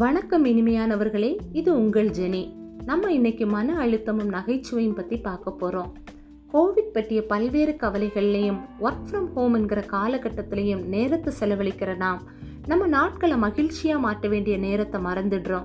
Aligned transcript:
வணக்கம் 0.00 0.44
இனிமையானவர்களே 0.44 1.36
இது 1.52 1.74
உங்கள் 1.74 2.08
ஜெனி. 2.08 2.54
நம்ம 2.84 3.12
இன்னைக்கு 3.12 3.46
மன 3.46 3.86
அழுத்தமும் 3.86 4.30
நகைச்சுவையும் 4.30 4.94
பத்தி 4.94 5.18
பார்க்க 5.18 5.56
போறோம். 5.60 5.92
கோவிட் 6.52 6.92
பற்றிய 6.92 7.26
பல்வேறு 7.26 7.76
கவலைகள்லையும் 7.80 8.60
ஒர்க் 8.80 9.02
ஃப்ரம் 9.10 9.32
ஹோம் 9.32 9.54
என்கிற 9.54 9.80
காலகட்டத்திலையும் 9.80 10.84
நேரத்தை 10.84 11.34
செலவழிக்கிற 11.40 11.96
நாம் 11.96 12.22
நம்ம 12.66 12.86
நாட்களை 12.86 13.36
மகிழ்ச்சியா 13.36 13.98
மாற்ற 13.98 14.28
வேண்டிய 14.28 14.58
நேரத்தை 14.58 15.00
மறந்துடுறோம். 15.04 15.64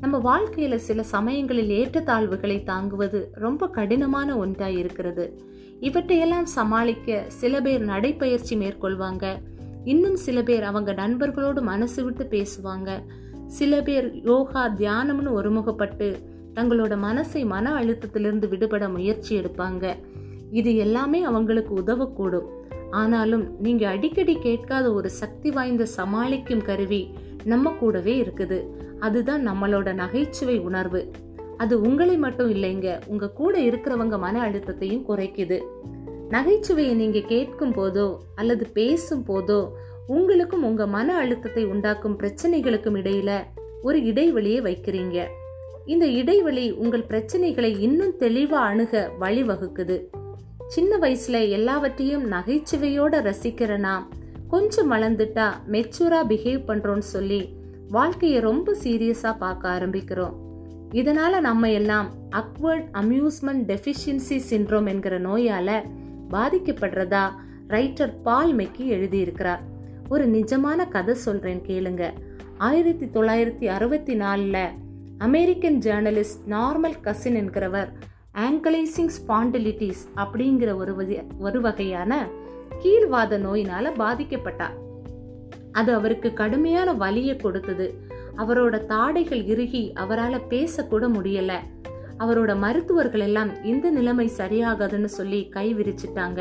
நம்ம 0.00 0.38
வாழ்க்கையில 0.38 0.74
சில 0.74 1.02
சமயங்களில் 1.02 1.70
ஏற்றத்தாழ்வுகளை 1.70 2.62
தாங்குவது 2.62 3.30
ரொம்ப 3.32 3.68
கடினமான 3.68 4.36
ஒன்றாக 4.38 4.72
இருக்கிறது. 4.72 5.42
இவற்றையெல்லாம் 5.80 6.46
சமாளிக்க 6.46 7.24
சில 7.28 7.60
பேர் 7.60 7.84
நடைப்பயிற்சி 7.84 8.56
மேற்கொள்வாங்க. 8.56 9.34
இன்னும் 9.84 10.16
சில 10.16 10.42
பேர் 10.42 10.62
அவங்க 10.62 10.92
நண்பர்களோடு 10.92 11.62
மனசு 11.62 12.04
விட்டு 12.04 12.28
பேசுவாங்க. 12.30 13.00
சில 13.52 13.82
பேர் 13.82 14.20
யோகா 14.24 14.68
தியானம்னு 14.68 15.30
ஒருமுகப்பட்டு 15.38 16.14
தங்களோட 16.54 16.94
மனசை 17.02 17.46
மன 17.46 17.74
அழுத்தத்திலிருந்து 17.80 18.48
விடுபட 18.48 18.88
முயற்சி 18.88 19.38
எடுப்பாங்க. 19.38 19.94
இது 20.50 20.76
எல்லாமே 20.76 21.22
அவங்களுக்கு 21.22 21.74
உதவக்கூடும். 21.74 22.46
ஆனாலும் 22.90 23.60
நீங்க 23.60 23.88
அடிக்கடி 23.88 24.38
கேட்காத 24.38 24.92
ஒரு 24.92 25.10
சக்தி 25.10 25.50
வாய்ந்த 25.50 25.84
சமாளிக்கும் 25.84 26.62
கருவி 26.62 27.08
நம்ம 27.44 27.70
கூடவே 27.70 28.22
இருக்குது. 28.22 28.64
அதுதான் 29.00 29.48
நம்மளோட 29.48 29.94
நகைச்சுவை 29.94 30.58
உணர்வு. 30.58 31.10
அது 31.56 31.80
உங்களை 31.80 32.16
மட்டும் 32.16 32.50
இல்லைங்க 32.50 33.00
உங்க 33.06 33.30
கூட 33.30 33.58
இருக்கிறவங்க 33.58 34.18
மன 34.18 34.40
அழுத்தத்தையும் 34.40 35.08
குறைக்குது. 35.08 35.62
நகைச்சுவையை 36.30 36.94
நீங்க 36.94 37.20
கேட்கும் 37.20 37.72
போதோ 37.72 38.16
அல்லது 38.34 38.66
பேசும் 38.72 39.24
போதோ 39.26 39.68
உங்களுக்கும் 40.06 40.64
உங்க 40.64 40.86
மன 40.86 41.16
அழுத்தத்தை 41.16 41.64
உண்டாக்கும் 41.64 42.18
பிரச்சனைகளுக்கும் 42.18 42.96
இடையில 42.96 43.42
ஒரு 43.82 44.04
இடைவெளியை 44.04 44.62
வைக்கிறீங்க. 44.62 45.24
இந்த 45.86 46.06
இடைவெளி 46.06 46.72
உங்கள் 46.72 47.04
பிரச்சனைகளை 47.08 47.78
இன்னும் 47.78 48.14
தெளிவா 48.18 48.60
அணுக 48.70 49.10
வழிவகுக்குது. 49.20 50.02
சின்ன 50.68 50.98
வயசுல 50.98 51.50
எல்லாவற்றையும் 51.50 52.32
நகைச்சுவையோட 52.32 53.32
ரசிக்கிறனா 53.32 53.98
கொஞ்சம் 54.48 54.90
வளர்ந்துட்டா 54.90 55.52
மெச்சூரா 55.70 56.20
பிஹேவ் 56.28 56.64
பண்றோம்னு 56.66 57.06
சொல்லி 57.14 57.48
வாழ்க்கையை 57.88 58.40
ரொம்ப 58.40 58.76
சீரியஸா 58.82 59.36
பார்க்க 59.38 59.68
ஆரம்பிக்கிறோம். 59.68 60.32
இதனால 60.92 61.40
நம்ம 61.40 61.70
எல்லாம் 61.70 62.10
அக்வர்ட் 62.30 62.86
அம்யூஸ்மெண்ட் 62.92 63.66
டெஃபிஷியன்சி 63.66 64.40
சின்ரோம் 64.50 64.88
என்கிற 64.88 65.20
நோயால 65.20 65.82
பாதிக்கப்படுறதா 66.30 67.30
ரைட்டர் 67.68 68.14
பால் 68.22 68.56
மெக்கி 68.56 68.82
எழுதியிருக்கிறார். 68.82 69.70
ஒரு 70.12 70.24
நிஜமான 70.30 70.88
கதை 70.88 71.14
சொல்றேன் 71.14 71.60
கேளுங்க. 71.66 72.02
ஆயிரத்தி 72.58 73.06
தொள்ளாயிரத்தி 73.06 73.66
அறுபத்தி 73.66 74.14
நாலில் 74.14 74.66
அமெரிக்கன் 75.18 75.78
ஜேர்னலிஸ்ட் 75.78 76.42
நார்மல் 76.48 76.96
கசின் 77.00 77.36
என்கிறவர் 77.36 77.88
ஆங்கலைசிங் 78.34 79.12
ஸ்பாண்டிலிட்டிஸ் 79.18 80.02
அப்படிங்கிற 80.16 80.74
ஒரு 80.74 80.92
ஒரு 81.38 81.60
வகையான 81.60 82.26
கீழ்வாத 82.82 83.38
நோயினால 83.38 83.94
பாதிக்கப்பட்டார். 84.02 84.76
அது 85.72 85.94
அவருக்கு 85.94 86.32
கடுமையான 86.32 86.92
வலியை 86.92 87.36
கொடுத்தது. 87.36 87.88
அவரோட 88.36 88.76
தாடைகள் 88.88 89.44
இறுகி 89.46 89.92
அவரால் 89.92 90.48
பேசக்கூட 90.48 91.08
முடியல. 91.16 91.52
அவரோட 92.18 92.52
மருத்துவர்கள் 92.58 93.20
எல்லாம் 93.20 93.64
இந்த 93.64 93.90
நிலைமை 93.90 94.30
சரியாகாதுன்னு 94.36 95.12
சொல்லி 95.18 95.48
கை 95.48 95.74
விரிச்சிட்டாங்க. 95.74 96.40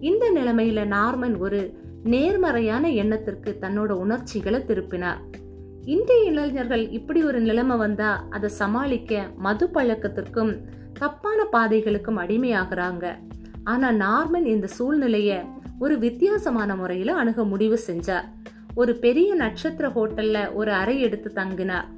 இந்த 0.00 0.24
நிலைமையில 0.36 0.80
நார்மன் 0.96 1.38
ஒரு 1.38 1.60
நேர்மறையான 2.06 2.90
எண்ணத்திற்கு 2.90 3.56
தன்னோட 3.60 3.90
உணர்ச்சிகளை 3.90 4.60
திருப்பினார். 4.60 5.20
இந்திய 5.84 6.22
இளைஞர்கள் 6.22 6.88
இப்படி 6.88 7.24
ஒரு 7.24 7.40
நிலைமை 7.40 7.76
வந்தா 7.76 8.26
அதை 8.30 8.48
சமாளிக்க 8.48 9.26
மது 9.36 9.70
பழக்கத்திற்கும் 9.74 10.52
தப்பான 10.92 11.44
பாதைகளுக்கும் 11.44 12.18
அடிமையாகிறாங்க. 12.18 13.04
ஆனா 13.64 13.90
நார்மன் 13.90 14.44
இந்த 14.44 14.68
சூழ்நிலைய 14.78 15.44
ஒரு 15.78 15.98
வித்தியாசமான 15.98 16.76
முறையில 16.76 17.14
அணுக 17.14 17.44
முடிவு 17.44 17.78
செஞ்சார். 17.86 18.24
ஒரு 18.74 18.96
பெரிய 18.96 19.34
நட்சத்திர 19.34 19.88
ஹோட்டல்ல 19.88 20.54
ஒரு 20.54 20.70
அறை 20.72 21.00
எடுத்து 21.00 21.32
தங்கினார். 21.34 21.88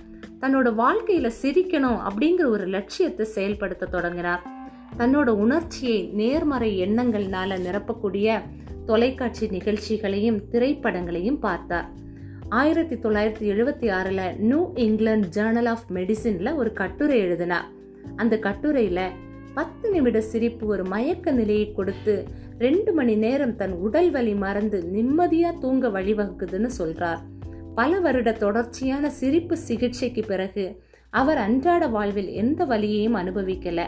தன்னோட 0.41 0.69
வாழ்க்கையில 0.83 1.31
சிரிக்கணும் 1.43 2.01
அப்படிங்கிற 2.09 2.45
ஒரு 2.45 2.67
லட்சியத்தை 2.67 3.27
செயல்படுத்த 3.27 3.87
தொடங்கினார். 3.87 4.43
தன்னோட 4.99 5.29
உணர்ச்சியை 5.29 6.11
நேர்மறை 6.13 6.83
எண்ணங்கள்னால 6.83 7.59
நிரப்பக்கூடிய 7.67 8.41
தொலைக்காட்சி 8.89 9.47
நிகழ்ச்சிகளையும் 9.47 10.41
திரைப்படங்களையும் 10.53 11.41
பார்த்தார். 11.41 11.89
ஆயிரத்தி 12.49 12.97
தொள்ளாயிரத்தி 12.97 13.47
எழுபத்தி 13.53 13.87
ஆறில் 13.91 14.37
நியூ 14.39 14.61
இங்கிலாந்து 14.75 15.29
ஜேர்னல் 15.37 15.69
ஆஃப் 15.69 15.87
மெடிசினில் 15.95 16.55
ஒரு 16.55 16.73
கட்டுரை 16.73 17.19
எழுதினார். 17.19 17.67
அந்த 18.17 18.39
கட்டுரையில் 18.39 19.11
பத்து 19.55 19.91
நிமிட 19.91 20.21
சிரிப்பு 20.21 20.67
ஒரு 20.67 20.85
மயக்க 20.85 21.31
நிலையை 21.31 21.73
கொடுத்து 21.73 22.15
ரெண்டு 22.59 22.93
மணி 22.93 23.15
நேரம் 23.15 23.57
தன் 23.57 23.73
உடல் 23.73 24.11
வலி 24.11 24.35
மறந்து 24.35 24.85
நிம்மதியாக 24.85 25.59
தூங்க 25.59 25.89
வழிவகுக்குதுன்னு 25.89 26.71
சொல்கிறார் 26.79 27.21
பல 27.75 28.01
வருட 28.01 28.33
தொடர்ச்சியான 28.33 29.11
சிரிப்பு 29.11 29.57
சிகிச்சைக்கு 29.57 30.25
பிறகு 30.25 30.65
அவர் 31.11 31.37
அன்றாட 31.39 31.87
வாழ்வில் 31.87 32.31
எந்த 32.43 32.65
வலியையும் 32.65 33.17
அனுபவிக்கலை. 33.17 33.87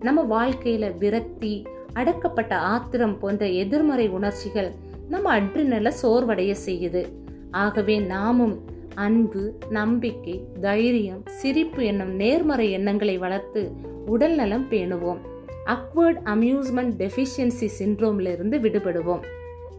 நம்ம 0.00 0.22
வாழ்க்கையில் 0.22 0.92
விரக்தி 0.98 1.54
அடக்கப்பட்ட 1.92 2.54
ஆத்திரம் 2.54 3.18
போன்ற 3.18 3.48
எதிர்மறை 3.48 4.08
உணர்ச்சிகள் 4.08 4.70
நம்ம 5.08 5.40
அட்ரினல 5.40 5.92
சோர்வடைய 6.02 6.56
செய்யுது. 6.66 7.08
ஆகவே 7.50 7.98
நாமும் 7.98 8.64
அன்பு 8.94 9.58
நம்பிக்கை 9.70 10.44
தைரியம் 10.60 11.22
சிரிப்பு 11.26 11.84
என்னும் 11.84 12.14
நேர்மறை 12.14 12.70
எண்ணங்களை 12.70 13.18
வளர்த்து 13.18 13.70
உடல் 14.06 14.34
நலம் 14.34 14.66
பேணுவோம். 14.70 15.18
அக்வர்ட் 15.66 16.18
அம்யூஸ்மெண்ட் 16.24 16.94
டெஃபிஷியன்சி 16.98 17.68
சின்ரோம்ல 17.78 18.58
விடுபடுவோம். 18.58 19.20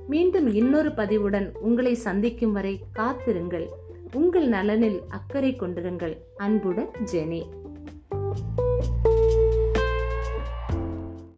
மீண்டும் 0.07 0.53
இன்னொரு 0.53 0.89
பதிவுடன் 0.89 1.51
உங்களை 1.59 1.93
சந்திக்கும் 1.93 2.51
வரை 2.51 2.79
காத்திருங்கள். 2.93 3.69
உங்கள் 4.13 4.47
நலனில் 4.47 5.01
அக்கறை 5.09 5.55
கொண்டிருங்கள். 5.59 6.17
அன்புடன் 6.37 6.89
ஜெனி. 7.11 7.43